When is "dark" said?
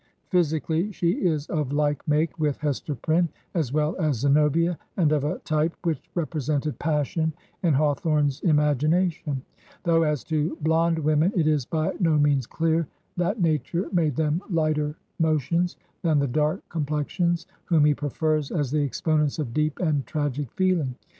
16.27-16.67